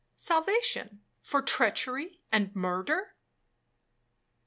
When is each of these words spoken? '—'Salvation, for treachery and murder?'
'—'Salvation, 0.15 1.03
for 1.21 1.43
treachery 1.43 2.23
and 2.31 2.55
murder?' 2.55 3.13